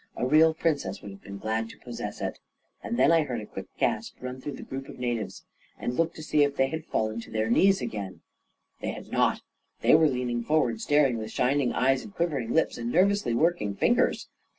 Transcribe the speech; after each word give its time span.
A 0.15 0.25
real 0.25 0.55
Princess 0.55 1.03
would 1.03 1.11
have 1.11 1.21
been 1.21 1.37
glad 1.37 1.69
to 1.69 1.77
possess 1.77 2.21
it 2.21 2.39
I 2.83 2.87
And 2.87 2.97
then 2.97 3.11
I 3.11 3.21
heard 3.21 3.39
a 3.39 3.45
quick 3.45 3.67
gasp 3.77 4.15
run 4.19 4.41
through 4.41 4.53
the 4.55 4.63
group 4.63 4.89
of 4.89 4.97
natives, 4.97 5.43
and 5.77 5.93
looked 5.93 6.15
to 6.15 6.23
see 6.23 6.41
if 6.41 6.55
they 6.55 6.69
had 6.69 6.87
fallen 6.87 7.19
to 7.21 7.29
their 7.29 7.51
knees 7.51 7.81
again..• 7.83 8.13
1 8.13 8.13
82 8.13 8.19
A 8.19 8.19
KING 8.19 8.25
IN 8.33 8.81
BABYLON 8.81 8.81
They 8.81 8.91
had 8.95 9.11
not. 9.35 9.41
They 9.81 9.93
were 9.93 10.07
leaning 10.09 10.43
forward, 10.43 10.81
star 10.81 11.05
ing 11.05 11.19
with 11.19 11.29
shining 11.29 11.71
eyes 11.73 12.03
and 12.03 12.15
quivering 12.15 12.51
lips 12.51 12.79
and 12.79 12.91
nerv 12.91 13.11
ously 13.11 13.35
working 13.35 13.75
fingers. 13.75 14.27